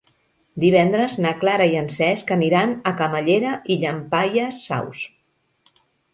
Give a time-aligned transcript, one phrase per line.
[0.61, 5.07] Divendres na Clara i en Cesc aniran a Camallera i Llampaies Saus.